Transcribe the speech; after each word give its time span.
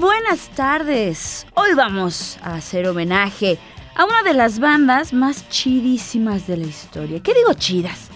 Buenas 0.00 0.48
tardes. 0.56 1.46
Hoy 1.54 1.74
vamos 1.74 2.38
a 2.42 2.54
hacer 2.54 2.88
homenaje 2.88 3.58
a 3.94 4.06
una 4.06 4.22
de 4.22 4.32
las 4.32 4.58
bandas 4.58 5.12
más 5.12 5.46
chidísimas 5.50 6.46
de 6.46 6.56
la 6.56 6.66
historia. 6.66 7.22
¿Qué 7.22 7.34
digo 7.34 7.52
chidas? 7.52 8.08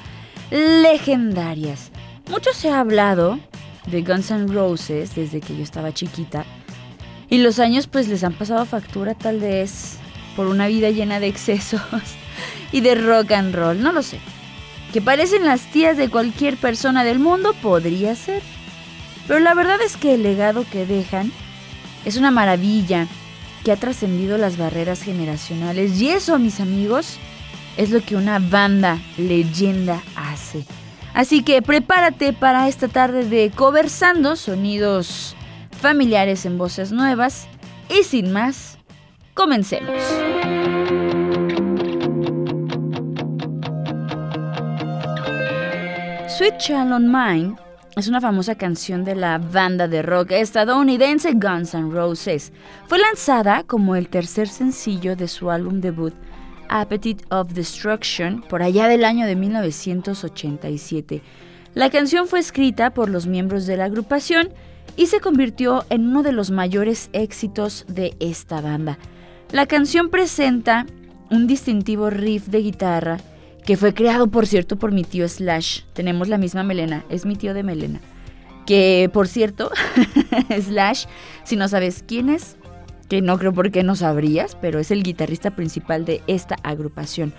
Legendarias. 0.51 1.91
Mucho 2.31 2.55
se 2.55 2.71
ha 2.71 2.81
hablado 2.81 3.39
de 3.87 4.01
Guns 4.01 4.31
N' 4.31 4.51
Roses 4.51 5.15
desde 5.15 5.43
que 5.43 5.55
yo 5.55 5.63
estaba 5.63 5.93
chiquita. 5.93 6.47
Y 7.29 7.39
los 7.39 7.59
años 7.59 7.87
pues 7.87 8.09
les 8.09 8.25
han 8.25 8.33
pasado 8.33 8.65
factura 8.65 9.15
tal 9.15 9.41
vez 9.41 9.99
por 10.37 10.47
una 10.47 10.69
vida 10.69 10.89
llena 10.89 11.21
de 11.21 11.27
excesos 11.27 11.83
y 12.73 12.81
de 12.81 12.95
rock 12.95 13.33
and 13.33 13.55
roll, 13.55 13.83
no 13.83 13.93
lo 13.93 14.03
sé. 14.03 14.21
Que 14.95 15.03
parecen 15.03 15.45
las 15.45 15.71
tías 15.71 15.99
de 15.99 16.09
cualquier 16.09 16.57
persona 16.57 17.05
del 17.05 17.19
mundo, 17.19 17.53
podría 17.61 18.15
ser. 18.15 18.41
Pero 19.29 19.41
la 19.41 19.53
verdad 19.53 19.83
es 19.83 19.99
que 19.99 20.15
el 20.15 20.23
legado 20.23 20.65
que 20.71 20.87
dejan 20.87 21.31
es 22.05 22.17
una 22.17 22.31
maravilla 22.31 23.07
que 23.65 23.73
ha 23.73 23.77
trascendido 23.77 24.37
las 24.39 24.59
barreras 24.59 25.03
generacionales 25.03 26.01
y 26.01 26.11
eso, 26.11 26.39
mis 26.39 26.61
amigos, 26.61 27.17
es 27.77 27.91
lo 27.91 28.01
que 28.01 28.17
una 28.17 28.39
banda 28.39 28.99
leyenda 29.17 30.03
hace. 30.15 30.65
Así 31.15 31.43
que 31.43 31.63
prepárate 31.63 32.33
para 32.33 32.69
esta 32.69 32.89
tarde 32.89 33.25
de 33.25 33.51
conversando 33.51 34.37
sonidos 34.37 35.35
familiares 35.81 36.45
en 36.45 36.59
voces 36.59 36.93
nuevas 36.93 37.47
y 37.89 38.05
sin 38.05 38.33
más, 38.33 38.79
comencemos. 39.33 40.01
Sweet 46.37 46.59
Child 46.59 46.93
on 46.93 47.13
Mine 47.13 47.64
es 47.97 48.09
una 48.09 48.21
famosa 48.21 48.57
canción 48.57 49.05
de 49.05 49.15
la 49.15 49.39
banda 49.39 49.87
de 49.87 50.03
rock 50.03 50.33
estadounidense 50.33 51.33
Guns 51.33 51.75
N' 51.75 51.93
Roses. 51.93 52.53
Fue 52.89 52.99
lanzada 52.99 53.63
como 53.63 53.95
el 53.95 54.09
tercer 54.09 54.49
sencillo 54.49 55.15
de 55.15 55.29
su 55.29 55.51
álbum 55.51 55.81
debut 55.81 56.13
Appetite 56.69 57.25
of 57.31 57.53
Destruction 57.53 58.43
por 58.49 58.63
allá 58.63 58.89
del 58.89 59.05
año 59.05 59.27
de 59.27 59.37
1987. 59.37 61.23
La 61.75 61.91
canción 61.91 62.27
fue 62.27 62.41
escrita 62.41 62.91
por 62.91 63.09
los 63.09 63.27
miembros 63.27 63.67
de 63.67 63.77
la 63.77 63.85
agrupación 63.85 64.49
y 64.97 65.07
se 65.07 65.21
convirtió 65.21 65.85
en 65.89 66.09
uno 66.09 66.23
de 66.25 66.33
los 66.33 66.51
mayores 66.51 67.11
éxitos 67.13 67.85
de 67.89 68.17
esta 68.19 68.61
banda. 68.61 68.99
La 69.53 69.67
canción 69.67 70.11
presenta 70.11 70.87
un 71.31 71.47
distintivo 71.47 72.11
riff 72.11 72.47
de 72.47 72.59
guitarra 72.59 73.19
que 73.65 73.77
fue 73.77 73.95
creado, 73.95 74.27
por 74.29 74.47
cierto, 74.47 74.77
por 74.77 74.93
mi 74.93 75.05
tío 75.05 75.29
Slash. 75.29 75.81
Tenemos 75.95 76.29
la 76.29 76.39
misma 76.39 76.63
melena, 76.63 77.05
es 77.09 77.25
mi 77.25 77.37
tío 77.37 77.55
de 77.55 77.63
melena. 77.63 78.01
Que, 78.67 79.11
por 79.13 79.27
cierto, 79.27 79.71
Slash, 80.61 81.07
si 81.45 81.57
no 81.57 81.69
sabes 81.69 82.05
quién 82.07 82.29
es, 82.29 82.57
que 83.09 83.23
no 83.23 83.39
creo 83.39 83.53
por 83.53 83.71
qué 83.71 83.83
no 83.83 83.97
sabrías, 83.97 84.57
pero 84.61 84.79
es 84.79 84.91
el 84.91 85.03
guitarrista 85.03 85.51
principal 85.51 86.05
de 86.05 86.23
esta 86.27 86.57
agrupación. 86.63 87.33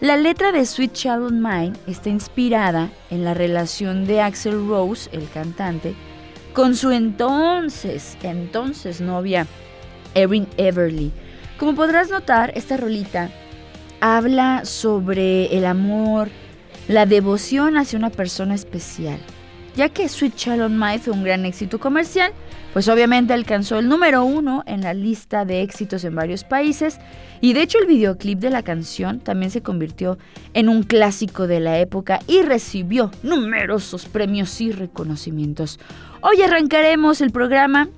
La 0.00 0.16
letra 0.16 0.52
de 0.52 0.64
Sweet 0.64 0.92
Child 0.92 1.22
of 1.24 1.32
Mine 1.32 1.72
está 1.88 2.08
inspirada 2.08 2.90
en 3.10 3.24
la 3.24 3.34
relación 3.34 4.06
de 4.06 4.20
Axel 4.20 4.68
Rose, 4.68 5.10
el 5.12 5.28
cantante, 5.28 5.94
con 6.52 6.76
su 6.76 6.92
entonces, 6.92 8.16
entonces 8.22 9.00
novia, 9.00 9.46
Erin 10.14 10.46
Everly. 10.56 11.10
Como 11.58 11.74
podrás 11.74 12.10
notar, 12.10 12.52
esta 12.54 12.76
rolita 12.76 13.30
habla 14.00 14.64
sobre 14.64 15.56
el 15.56 15.64
amor, 15.64 16.28
la 16.88 17.06
devoción 17.06 17.76
hacia 17.76 17.98
una 17.98 18.10
persona 18.10 18.54
especial. 18.54 19.18
Ya 19.76 19.88
que 19.88 20.08
Sweet 20.08 20.34
Child 20.34 20.70
Mine 20.70 20.98
fue 20.98 21.12
un 21.12 21.22
gran 21.22 21.44
éxito 21.44 21.78
comercial, 21.78 22.32
pues 22.72 22.88
obviamente 22.88 23.32
alcanzó 23.32 23.78
el 23.78 23.88
número 23.88 24.24
uno 24.24 24.64
en 24.66 24.80
la 24.80 24.92
lista 24.92 25.44
de 25.44 25.62
éxitos 25.62 26.02
en 26.04 26.14
varios 26.14 26.42
países 26.42 26.98
y 27.40 27.52
de 27.52 27.62
hecho 27.62 27.78
el 27.78 27.86
videoclip 27.86 28.40
de 28.40 28.50
la 28.50 28.62
canción 28.62 29.20
también 29.20 29.50
se 29.50 29.62
convirtió 29.62 30.18
en 30.52 30.68
un 30.68 30.82
clásico 30.82 31.46
de 31.46 31.60
la 31.60 31.78
época 31.78 32.18
y 32.26 32.42
recibió 32.42 33.12
numerosos 33.22 34.06
premios 34.06 34.60
y 34.60 34.72
reconocimientos. 34.72 35.78
Hoy 36.22 36.42
arrancaremos 36.42 37.20
el 37.20 37.30
programa 37.30 37.88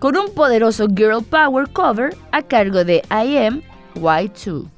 con 0.00 0.16
un 0.16 0.34
poderoso 0.34 0.88
Girl 0.88 1.22
Power 1.22 1.68
cover 1.72 2.16
a 2.32 2.42
cargo 2.42 2.84
de 2.84 3.02
I 3.10 3.36
Am 3.38 3.62
Y2. 3.94 4.77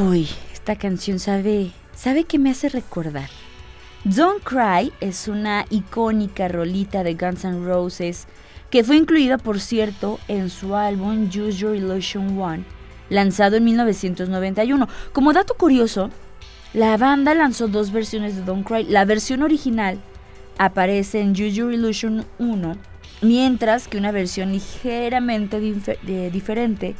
Esta 0.00 0.76
canción, 0.76 1.18
¿sabe, 1.18 1.72
¿sabe 1.94 2.24
qué 2.24 2.38
me 2.38 2.50
hace 2.50 2.70
recordar? 2.70 3.28
Don't 4.04 4.42
Cry 4.42 4.92
es 5.00 5.28
una 5.28 5.66
icónica 5.68 6.48
rolita 6.48 7.04
de 7.04 7.14
Guns 7.14 7.44
N' 7.44 7.66
Roses 7.66 8.26
que 8.70 8.82
fue 8.82 8.96
incluida, 8.96 9.36
por 9.36 9.60
cierto, 9.60 10.18
en 10.26 10.48
su 10.48 10.74
álbum 10.74 11.28
Use 11.28 11.52
Your 11.52 11.76
Illusion 11.76 12.40
One, 12.40 12.64
lanzado 13.10 13.56
en 13.56 13.64
1991. 13.64 14.88
Como 15.12 15.34
dato 15.34 15.52
curioso, 15.54 16.08
la 16.72 16.96
banda 16.96 17.34
lanzó 17.34 17.68
dos 17.68 17.92
versiones 17.92 18.36
de 18.36 18.42
Don't 18.42 18.66
Cry. 18.66 18.84
La 18.84 19.04
versión 19.04 19.42
original 19.42 19.98
aparece 20.56 21.20
en 21.20 21.32
Use 21.32 21.52
Your 21.52 21.74
Illusion 21.74 22.24
1, 22.38 22.76
mientras 23.20 23.86
que 23.86 23.98
una 23.98 24.12
versión 24.12 24.52
ligeramente 24.52 25.60
diferente 25.60 26.96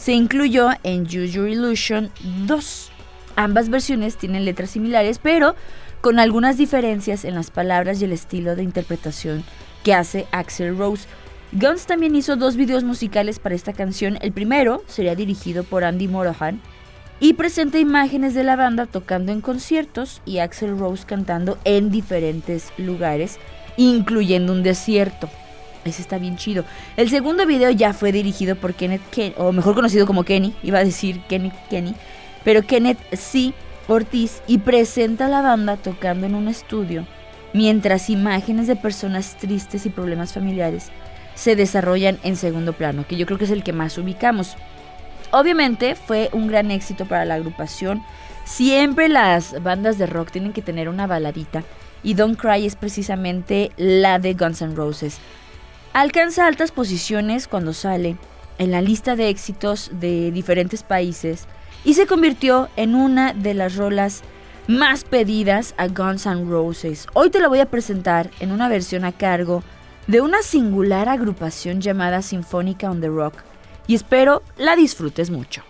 se 0.00 0.12
incluyó 0.12 0.70
en 0.82 1.02
Use 1.02 1.28
Your 1.28 1.46
Illusion 1.46 2.10
2. 2.46 2.90
Ambas 3.36 3.68
versiones 3.68 4.16
tienen 4.16 4.46
letras 4.46 4.70
similares, 4.70 5.18
pero 5.18 5.54
con 6.00 6.18
algunas 6.18 6.56
diferencias 6.56 7.26
en 7.26 7.34
las 7.34 7.50
palabras 7.50 8.00
y 8.00 8.06
el 8.06 8.12
estilo 8.12 8.56
de 8.56 8.62
interpretación 8.62 9.44
que 9.84 9.92
hace 9.92 10.26
Axel 10.32 10.78
Rose. 10.78 11.06
Guns 11.52 11.84
también 11.84 12.16
hizo 12.16 12.36
dos 12.36 12.56
videos 12.56 12.82
musicales 12.82 13.38
para 13.38 13.54
esta 13.54 13.74
canción. 13.74 14.16
El 14.22 14.32
primero 14.32 14.82
sería 14.86 15.14
dirigido 15.14 15.64
por 15.64 15.84
Andy 15.84 16.08
Morohan 16.08 16.62
y 17.18 17.34
presenta 17.34 17.78
imágenes 17.78 18.32
de 18.32 18.44
la 18.44 18.56
banda 18.56 18.86
tocando 18.86 19.32
en 19.32 19.42
conciertos 19.42 20.22
y 20.24 20.38
Axel 20.38 20.78
Rose 20.78 21.04
cantando 21.04 21.58
en 21.64 21.90
diferentes 21.90 22.72
lugares, 22.78 23.38
incluyendo 23.76 24.54
un 24.54 24.62
desierto. 24.62 25.28
Ese 25.84 26.02
está 26.02 26.18
bien 26.18 26.36
chido. 26.36 26.64
El 26.96 27.08
segundo 27.10 27.46
video 27.46 27.70
ya 27.70 27.92
fue 27.92 28.12
dirigido 28.12 28.56
por 28.56 28.74
Kenneth 28.74 29.08
Kenny, 29.10 29.34
o 29.38 29.52
mejor 29.52 29.74
conocido 29.74 30.06
como 30.06 30.24
Kenny, 30.24 30.54
iba 30.62 30.78
a 30.78 30.84
decir 30.84 31.20
Kenny 31.28 31.52
Kenny, 31.70 31.94
pero 32.44 32.62
Kenneth 32.62 32.98
sí 33.12 33.54
Ortiz 33.88 34.40
y 34.46 34.58
presenta 34.58 35.26
a 35.26 35.28
la 35.28 35.42
banda 35.42 35.76
tocando 35.76 36.26
en 36.26 36.36
un 36.36 36.46
estudio, 36.46 37.06
mientras 37.52 38.08
imágenes 38.08 38.68
de 38.68 38.76
personas 38.76 39.36
tristes 39.36 39.84
y 39.84 39.90
problemas 39.90 40.32
familiares 40.32 40.90
se 41.34 41.56
desarrollan 41.56 42.18
en 42.22 42.36
segundo 42.36 42.72
plano, 42.72 43.04
que 43.08 43.16
yo 43.16 43.26
creo 43.26 43.38
que 43.38 43.46
es 43.46 43.50
el 43.50 43.64
que 43.64 43.72
más 43.72 43.96
ubicamos. 43.98 44.56
Obviamente 45.32 45.94
fue 45.94 46.28
un 46.32 46.46
gran 46.46 46.70
éxito 46.70 47.06
para 47.06 47.24
la 47.24 47.34
agrupación. 47.34 48.02
Siempre 48.44 49.08
las 49.08 49.60
bandas 49.62 49.96
de 49.96 50.06
rock 50.06 50.30
tienen 50.30 50.52
que 50.52 50.62
tener 50.62 50.88
una 50.88 51.06
baladita 51.06 51.62
y 52.02 52.14
Don't 52.14 52.38
Cry 52.38 52.66
es 52.66 52.76
precisamente 52.76 53.72
la 53.76 54.18
de 54.18 54.34
Guns 54.34 54.62
N' 54.62 54.74
Roses. 54.74 55.18
Alcanza 55.92 56.46
altas 56.46 56.70
posiciones 56.70 57.48
cuando 57.48 57.72
sale 57.72 58.16
en 58.58 58.70
la 58.70 58.80
lista 58.80 59.16
de 59.16 59.28
éxitos 59.28 59.90
de 59.92 60.30
diferentes 60.30 60.84
países 60.84 61.46
y 61.84 61.94
se 61.94 62.06
convirtió 62.06 62.68
en 62.76 62.94
una 62.94 63.32
de 63.32 63.54
las 63.54 63.74
rolas 63.74 64.22
más 64.68 65.02
pedidas 65.02 65.74
a 65.78 65.88
Guns 65.88 66.26
N' 66.26 66.48
Roses. 66.48 67.08
Hoy 67.14 67.30
te 67.30 67.40
la 67.40 67.48
voy 67.48 67.58
a 67.58 67.70
presentar 67.70 68.30
en 68.38 68.52
una 68.52 68.68
versión 68.68 69.04
a 69.04 69.10
cargo 69.10 69.64
de 70.06 70.20
una 70.20 70.42
singular 70.42 71.08
agrupación 71.08 71.80
llamada 71.80 72.22
Sinfónica 72.22 72.88
on 72.88 73.00
the 73.00 73.08
Rock 73.08 73.34
y 73.88 73.96
espero 73.96 74.44
la 74.56 74.76
disfrutes 74.76 75.30
mucho. 75.30 75.64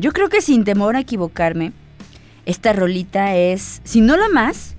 Yo 0.00 0.12
creo 0.12 0.28
que 0.28 0.40
sin 0.40 0.64
temor 0.64 0.96
a 0.96 1.00
equivocarme, 1.00 1.72
esta 2.46 2.72
rolita 2.72 3.36
es, 3.36 3.80
si 3.84 4.00
no 4.00 4.16
la 4.16 4.28
más, 4.28 4.74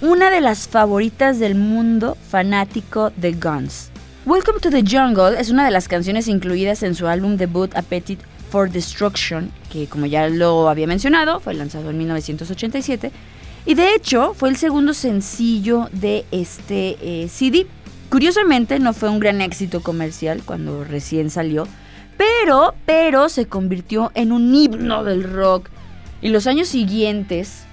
una 0.00 0.30
de 0.30 0.40
las 0.40 0.68
favoritas 0.68 1.38
del 1.38 1.54
mundo 1.54 2.16
fanático 2.28 3.12
de 3.16 3.32
Guns. 3.32 3.90
Welcome 4.24 4.60
to 4.60 4.70
the 4.70 4.82
Jungle 4.82 5.38
es 5.38 5.50
una 5.50 5.64
de 5.64 5.70
las 5.70 5.86
canciones 5.86 6.28
incluidas 6.28 6.82
en 6.82 6.94
su 6.94 7.06
álbum 7.06 7.36
debut 7.36 7.74
Appetite 7.76 8.24
for 8.50 8.70
Destruction, 8.70 9.52
que 9.70 9.86
como 9.86 10.06
ya 10.06 10.28
lo 10.28 10.68
había 10.68 10.86
mencionado, 10.86 11.40
fue 11.40 11.54
lanzado 11.54 11.90
en 11.90 11.98
1987, 11.98 13.12
y 13.66 13.74
de 13.74 13.94
hecho 13.94 14.34
fue 14.34 14.48
el 14.48 14.56
segundo 14.56 14.94
sencillo 14.94 15.88
de 15.92 16.24
este 16.30 16.96
eh, 17.02 17.28
CD. 17.28 17.66
Curiosamente 18.10 18.78
no 18.78 18.92
fue 18.92 19.10
un 19.10 19.18
gran 19.18 19.40
éxito 19.40 19.82
comercial 19.82 20.42
cuando 20.44 20.84
recién 20.84 21.30
salió, 21.30 21.66
pero, 22.16 22.74
pero 22.86 23.28
se 23.28 23.46
convirtió 23.46 24.12
en 24.14 24.32
un 24.32 24.54
himno 24.54 25.04
del 25.04 25.24
rock. 25.24 25.70
Y 26.22 26.28
los 26.28 26.46
años 26.46 26.68
siguientes 26.68 27.64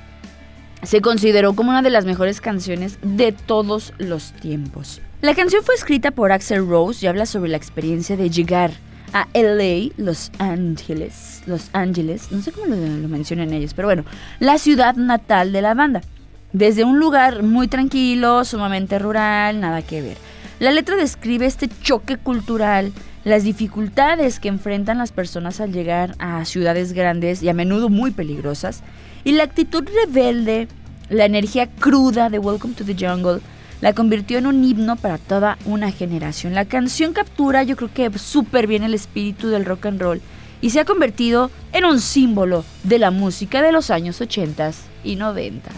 se 0.81 1.01
consideró 1.01 1.53
como 1.53 1.69
una 1.69 1.81
de 1.81 1.89
las 1.89 2.05
mejores 2.05 2.41
canciones 2.41 2.97
de 3.01 3.31
todos 3.31 3.93
los 3.99 4.33
tiempos. 4.33 5.01
La 5.21 5.35
canción 5.35 5.63
fue 5.63 5.75
escrita 5.75 6.11
por 6.11 6.31
Axel 6.31 6.67
Rose 6.67 7.05
y 7.05 7.07
habla 7.07 7.25
sobre 7.25 7.49
la 7.49 7.57
experiencia 7.57 8.17
de 8.17 8.29
llegar 8.29 8.71
a 9.13 9.27
LA, 9.33 9.93
Los 9.97 10.31
Ángeles, 10.39 11.43
Los 11.45 11.69
Ángeles, 11.71 12.31
no 12.31 12.41
sé 12.41 12.51
cómo 12.51 12.65
lo, 12.65 12.75
lo 12.75 13.07
mencionan 13.07 13.53
ellos, 13.53 13.73
pero 13.73 13.87
bueno, 13.87 14.03
la 14.39 14.57
ciudad 14.57 14.95
natal 14.95 15.53
de 15.53 15.61
la 15.61 15.75
banda. 15.75 16.01
Desde 16.53 16.83
un 16.83 16.99
lugar 16.99 17.41
muy 17.41 17.67
tranquilo, 17.67 18.45
sumamente 18.45 18.99
rural, 18.99 19.59
nada 19.59 19.81
que 19.81 20.03
ver. 20.03 20.17
La 20.59 20.69
letra 20.69 20.95
describe 20.95 21.47
este 21.47 21.67
choque 21.67 22.17
cultural, 22.17 22.93
las 23.23 23.43
dificultades 23.43 24.39
que 24.39 24.49
enfrentan 24.49 24.99
las 24.99 25.11
personas 25.11 25.59
al 25.59 25.73
llegar 25.73 26.13
a 26.19 26.45
ciudades 26.45 26.93
grandes 26.93 27.41
y 27.41 27.49
a 27.49 27.55
menudo 27.55 27.89
muy 27.89 28.11
peligrosas, 28.11 28.83
y 29.23 29.31
la 29.31 29.45
actitud 29.45 29.83
rebelde, 29.83 30.67
la 31.09 31.25
energía 31.25 31.71
cruda 31.71 32.29
de 32.29 32.37
Welcome 32.37 32.75
to 32.75 32.85
the 32.85 32.93
Jungle, 32.93 33.41
la 33.81 33.93
convirtió 33.93 34.37
en 34.37 34.45
un 34.45 34.63
himno 34.63 34.95
para 34.95 35.17
toda 35.17 35.57
una 35.65 35.91
generación. 35.91 36.53
La 36.53 36.65
canción 36.65 37.13
captura 37.13 37.63
yo 37.63 37.75
creo 37.75 37.91
que 37.91 38.19
súper 38.19 38.67
bien 38.67 38.83
el 38.83 38.93
espíritu 38.93 39.49
del 39.49 39.65
rock 39.65 39.87
and 39.87 39.99
roll 39.99 40.21
y 40.61 40.69
se 40.69 40.79
ha 40.79 40.85
convertido 40.85 41.49
en 41.71 41.85
un 41.85 41.99
símbolo 41.99 42.63
de 42.83 42.99
la 42.99 43.09
música 43.09 43.63
de 43.63 43.71
los 43.71 43.89
años 43.89 44.21
80 44.21 44.71
y 45.03 45.15
90. 45.15 45.71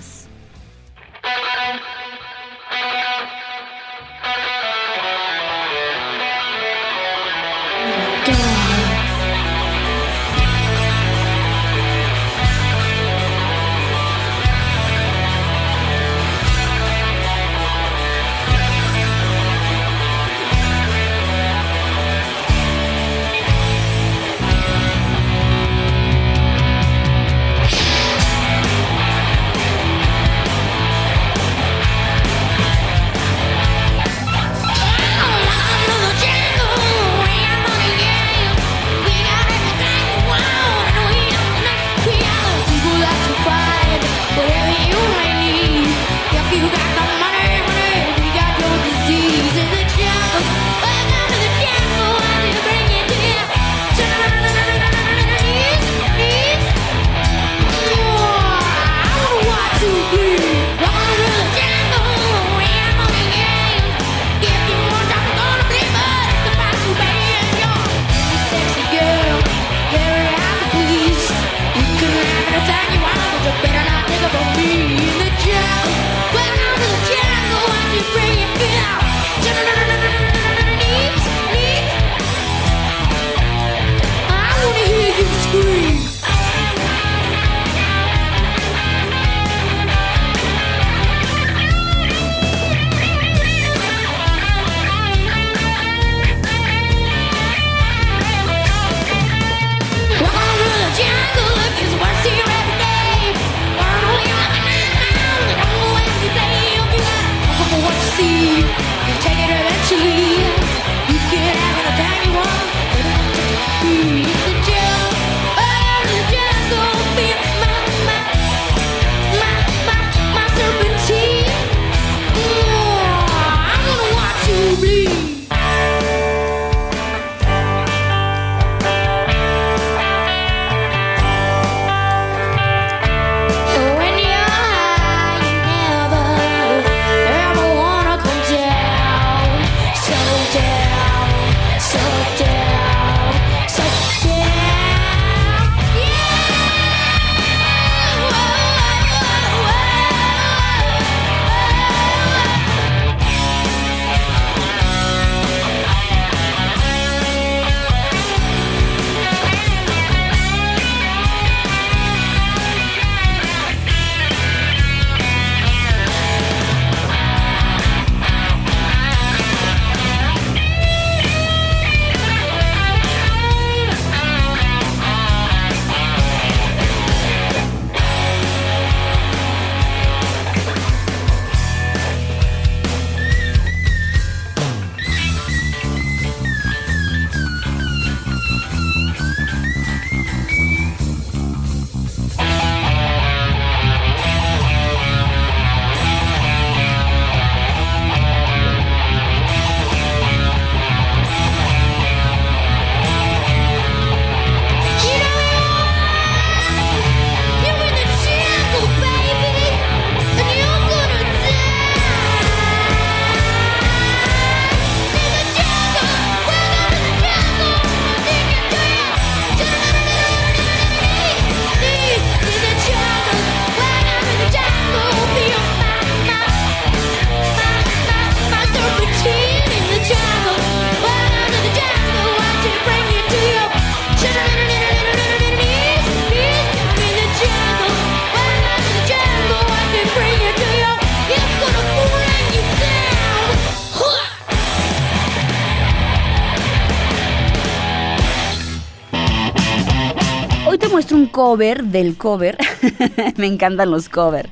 Cover 251.35 251.83
del 251.83 252.15
cover. 252.15 252.57
Me 253.35 253.45
encantan 253.45 253.91
los 253.91 254.07
covers. 254.07 254.49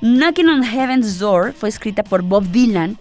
Knocking 0.00 0.48
on 0.48 0.64
Heaven's 0.64 1.20
Door 1.20 1.52
fue 1.52 1.68
escrita 1.68 2.02
por 2.02 2.22
Bob 2.22 2.50
Dylan 2.50 2.98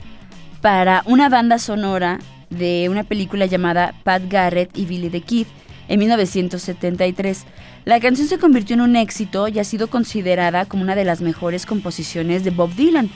para 0.61 1.01
una 1.07 1.27
banda 1.27 1.57
sonora 1.57 2.19
de 2.51 2.88
una 2.88 3.03
película 3.03 3.47
llamada 3.47 3.95
Pat 4.03 4.21
Garrett 4.29 4.77
y 4.77 4.85
Billy 4.85 5.09
the 5.09 5.21
Kid 5.21 5.47
en 5.88 5.99
1973. 6.01 7.45
La 7.85 7.99
canción 7.99 8.27
se 8.27 8.38
convirtió 8.38 8.75
en 8.75 8.81
un 8.81 8.95
éxito 8.95 9.47
y 9.47 9.57
ha 9.57 9.63
sido 9.63 9.88
considerada 9.88 10.65
como 10.65 10.83
una 10.83 10.93
de 10.93 11.05
las 11.05 11.21
mejores 11.21 11.65
composiciones 11.65 12.43
de 12.43 12.51
Bob 12.51 12.75
Dylan. 12.75 13.09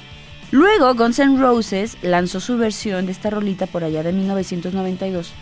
Luego 0.49 0.95
Guns 0.95 1.19
N' 1.19 1.39
Roses 1.39 1.97
lanzó 2.01 2.39
su 2.39 2.57
versión 2.57 3.05
de 3.05 3.11
esta 3.11 3.29
rolita 3.29 3.67
por 3.67 3.83
allá 3.83 4.01
de 4.01 4.11
1992 4.11 5.33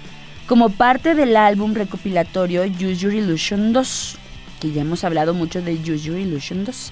como 0.46 0.70
parte 0.70 1.14
del 1.14 1.36
álbum 1.38 1.74
recopilatorio 1.74 2.64
Use 2.64 2.96
Your 2.96 3.14
Illusion 3.14 3.74
2, 3.74 4.18
que 4.60 4.72
ya 4.72 4.82
hemos 4.82 5.04
hablado 5.04 5.34
mucho 5.34 5.62
de 5.62 5.74
Use 5.74 6.00
Your 6.00 6.18
Illusion 6.18 6.66
2. 6.66 6.92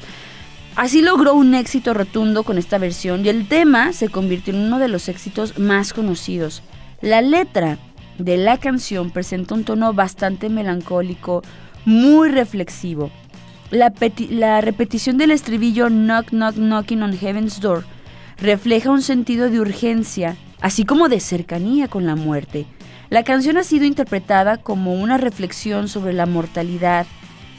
Así 0.76 1.02
logró 1.02 1.34
un 1.34 1.56
éxito 1.56 1.94
rotundo 1.94 2.44
con 2.44 2.58
esta 2.58 2.78
versión 2.78 3.26
y 3.26 3.30
el 3.30 3.48
tema 3.48 3.94
se 3.94 4.10
convirtió 4.10 4.54
en 4.54 4.62
uno 4.62 4.78
de 4.78 4.90
los 4.90 5.08
éxitos 5.08 5.58
más 5.58 5.94
conocidos. 5.94 6.64
La 7.02 7.22
letra 7.22 7.78
de 8.18 8.38
la 8.38 8.58
canción 8.58 9.12
presenta 9.12 9.56
un 9.56 9.64
tono 9.64 9.94
bastante 9.94 10.50
melancólico, 10.50 11.44
muy 11.86 12.30
reflexivo. 12.30 13.10
La, 13.72 13.94
la, 14.30 14.62
repetición 14.62 15.18
del 15.18 15.32
estribillo 15.32 15.88
Knock 15.88 16.30
Knock 16.30 16.56
Knocking 16.56 17.04
on 17.04 17.18
Heaven's 17.18 17.62
Door 17.62 17.86
refleja 18.38 18.92
un 18.92 19.02
sentido 19.02 19.50
de 19.50 19.60
urgencia, 19.60 20.36
así 20.62 20.86
como 20.86 21.10
de 21.10 21.20
cercanía 21.20 21.88
con 21.88 22.06
la 22.06 22.16
muerte. 22.16 22.66
La 23.10 23.24
canción 23.24 23.58
ha 23.58 23.64
sido 23.64 23.86
interpretada 23.86 24.58
como 24.58 24.94
una 24.94 25.18
reflexión 25.18 25.88
sobre 25.88 26.14
la 26.14 26.26
mortalidad 26.26 27.06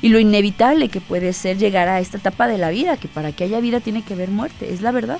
y 0.06 0.08
lo 0.08 0.20
inevitable 0.20 0.88
que 0.88 1.00
puede 1.00 1.32
ser 1.32 1.58
llegar 1.58 1.88
a 1.88 1.98
esta 1.98 2.18
etapa 2.18 2.46
de 2.46 2.58
la 2.58 2.70
vida, 2.70 2.96
que 2.96 3.08
para 3.08 3.32
que 3.32 3.42
haya 3.42 3.58
vida 3.58 3.80
tiene 3.80 4.02
que 4.02 4.14
haber 4.14 4.30
muerte, 4.30 4.72
es 4.72 4.80
la 4.80 4.92
verdad. 4.92 5.18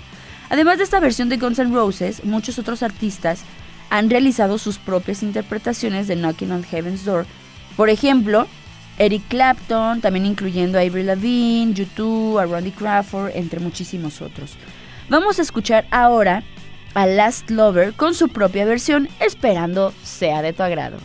Además 0.49 0.79
de 0.79 0.85
esta 0.85 1.01
versión 1.01 1.29
de 1.29 1.39
Guns 1.39 1.59
N' 1.59 1.75
Roses, 1.75 2.23
muchos 2.23 2.57
otros 2.61 2.85
artistas 2.85 3.41
han 3.91 4.09
realizado 4.09 4.59
sus 4.59 4.79
propias 4.79 5.25
interpretaciones 5.25 6.07
de 6.07 6.15
Knocking 6.15 6.53
on 6.53 6.63
Heaven's 6.63 7.05
Door. 7.05 7.27
Por 7.77 7.91
ejemplo, 7.91 8.47
Eric 8.97 9.25
Clapton, 9.27 10.01
también 10.01 10.25
incluyendo 10.25 10.79
a 10.79 10.83
Avery 10.83 11.03
Lavigne, 11.03 11.75
U2, 11.75 12.41
a 12.41 12.47
Randy 12.47 12.71
Crawford, 12.71 13.33
entre 13.35 13.59
muchísimos 13.59 14.23
otros. 14.23 14.55
Vamos 15.09 15.41
a 15.41 15.43
escuchar 15.43 15.89
ahora 15.91 16.45
a 16.95 17.07
Last 17.07 17.51
Lover 17.51 17.93
con 17.95 18.15
su 18.15 18.29
propia 18.29 18.65
versión, 18.65 19.09
esperando 19.19 19.93
sea 20.05 20.43
de 20.43 20.53
tu 20.53 20.63
agrado. 20.63 20.99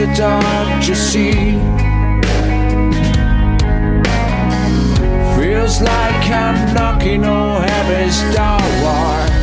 autocracy 0.00 1.58
feels 5.36 5.80
like 5.80 6.30
I'm 6.30 6.74
knocking 6.74 7.24
on 7.24 7.62
heaven's 7.62 8.20
door. 8.36 9.37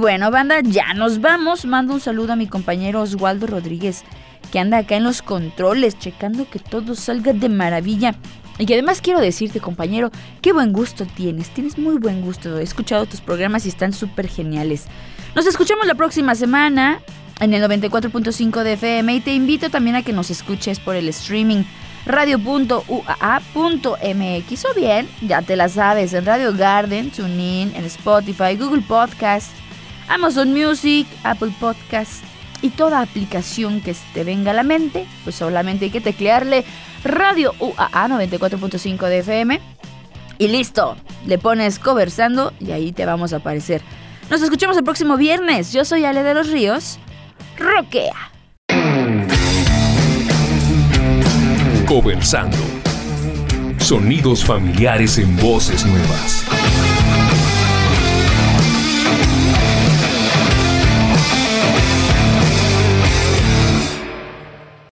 Bueno, 0.00 0.30
banda, 0.30 0.60
ya 0.62 0.94
nos 0.94 1.20
vamos. 1.20 1.66
Mando 1.66 1.94
un 1.94 2.00
saludo 2.00 2.32
a 2.32 2.36
mi 2.36 2.46
compañero 2.46 3.02
Oswaldo 3.02 3.46
Rodríguez, 3.46 4.02
que 4.50 4.58
anda 4.58 4.78
acá 4.78 4.96
en 4.96 5.04
los 5.04 5.20
controles, 5.20 5.98
checando 5.98 6.48
que 6.48 6.58
todo 6.58 6.94
salga 6.94 7.34
de 7.34 7.50
maravilla. 7.50 8.14
Y 8.58 8.66
que 8.66 8.74
además 8.74 9.00
quiero 9.02 9.20
decirte, 9.20 9.60
compañero, 9.60 10.10
qué 10.40 10.52
buen 10.52 10.72
gusto 10.72 11.06
tienes. 11.06 11.50
Tienes 11.50 11.78
muy 11.78 11.98
buen 11.98 12.22
gusto. 12.22 12.58
He 12.58 12.62
escuchado 12.62 13.06
tus 13.06 13.20
programas 13.20 13.66
y 13.66 13.68
están 13.68 13.92
súper 13.92 14.28
geniales. 14.28 14.86
Nos 15.34 15.46
escuchamos 15.46 15.86
la 15.86 15.94
próxima 15.94 16.34
semana 16.34 17.00
en 17.40 17.52
el 17.52 17.62
94.5 17.62 18.62
de 18.62 18.72
FM 18.72 19.14
y 19.14 19.20
te 19.20 19.34
invito 19.34 19.70
también 19.70 19.96
a 19.96 20.02
que 20.02 20.12
nos 20.12 20.30
escuches 20.30 20.80
por 20.80 20.96
el 20.96 21.08
streaming 21.08 21.64
radio.uaa.mx 22.06 22.84
o 24.64 24.74
bien, 24.74 25.08
ya 25.20 25.42
te 25.42 25.56
la 25.56 25.68
sabes, 25.68 26.14
en 26.14 26.24
Radio 26.24 26.54
Garden, 26.54 27.10
TuneIn, 27.10 27.74
en 27.74 27.84
Spotify, 27.84 28.56
Google 28.58 28.82
Podcast, 28.82 29.50
Amazon 30.10 30.52
Music, 30.52 31.06
Apple 31.22 31.52
Podcast 31.58 32.24
y 32.62 32.70
toda 32.70 33.00
aplicación 33.00 33.80
que 33.80 33.94
te 34.12 34.24
venga 34.24 34.50
a 34.50 34.54
la 34.54 34.64
mente, 34.64 35.06
pues 35.24 35.36
solamente 35.36 35.86
hay 35.86 35.90
que 35.90 36.00
teclearle 36.00 36.64
Radio 37.04 37.54
UAA 37.58 38.08
94.5 38.08 39.08
de 39.08 39.18
FM 39.20 39.60
y 40.38 40.48
listo, 40.48 40.96
le 41.26 41.38
pones 41.38 41.78
conversando 41.78 42.52
y 42.60 42.72
ahí 42.72 42.92
te 42.92 43.06
vamos 43.06 43.32
a 43.32 43.36
aparecer. 43.36 43.82
Nos 44.30 44.42
escuchamos 44.42 44.76
el 44.76 44.84
próximo 44.84 45.16
viernes. 45.16 45.72
Yo 45.72 45.84
soy 45.84 46.04
Ale 46.04 46.22
de 46.22 46.34
los 46.34 46.48
Ríos. 46.50 46.98
Roquea. 47.56 48.32
Conversando. 51.86 52.56
Sonidos 53.78 54.44
familiares 54.44 55.18
en 55.18 55.36
voces 55.36 55.84
nuevas. 55.84 56.46